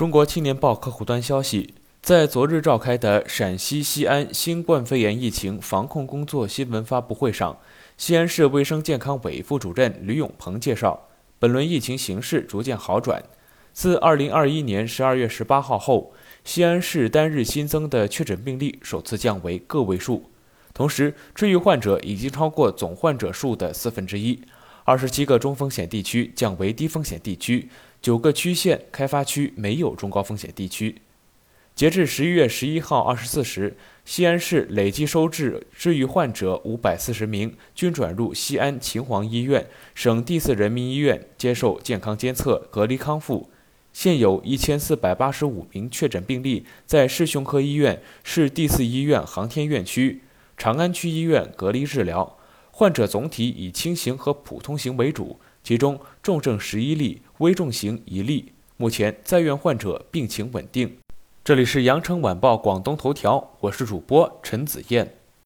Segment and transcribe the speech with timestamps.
[0.00, 7.58] 中国青年报客户端消息，在昨日召开的陕西西安新冠肺炎疫情防控工作新闻发布会上，
[7.98, 11.08] 西安市卫生健康委副主任吕永鹏介绍，
[11.38, 13.22] 本轮疫情形势逐渐好转。
[13.74, 16.14] 自2021年12月18号后，
[16.44, 20.30] 西安市单日新增的确诊病例首次降为个位数，
[20.72, 24.40] 同时治愈患者已经超过总患者数的四分之一。
[24.84, 27.68] 二十七个中风险地区降为低风险地区，
[28.00, 30.96] 九个区县开发区没有中高风险地区。
[31.74, 43.50] 截至十一月十一号二十四时，西安市累计收治治愈患者五百四十名，均转入西安秦皇医院、省第四人民医院接受健康监测、隔离康复。
[43.92, 50.22] 现有一千四百八十五名确诊病例在市胸科医院、市第四医院航天院区、
[50.56, 52.36] 长安区医院隔离治疗。
[52.70, 58.52] 患者总体以轻型和普通型为主，其中重症十一例，危重型一例。
[58.76, 60.96] 目前在院患者病情稳定。
[61.44, 65.19] 这里是羊城晚报广东头条，我是主播陈子燕。